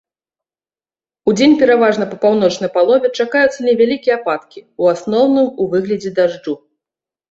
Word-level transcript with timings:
Удзень 1.31 1.53
пераважна 1.65 2.07
па 2.15 2.19
паўночнай 2.25 2.71
палове 2.79 3.13
чакаюцца 3.19 3.59
невялікія 3.69 4.19
ападкі, 4.21 4.59
у 4.83 4.93
асноўным 4.97 5.47
у 5.61 5.73
выглядзе 5.79 6.19
дажджу. 6.21 6.63